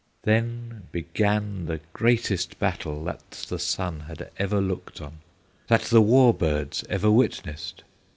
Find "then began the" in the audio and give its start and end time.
0.23-1.79